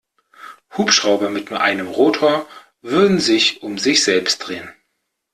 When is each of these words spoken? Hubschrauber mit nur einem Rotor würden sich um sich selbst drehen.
Hubschrauber 0.77 1.29
mit 1.29 1.51
nur 1.51 1.61
einem 1.61 1.87
Rotor 1.87 2.47
würden 2.81 3.19
sich 3.19 3.61
um 3.61 3.77
sich 3.77 4.03
selbst 4.03 4.39
drehen. 4.39 4.73